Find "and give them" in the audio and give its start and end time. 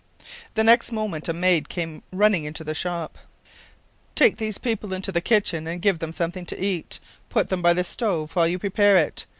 5.67-6.11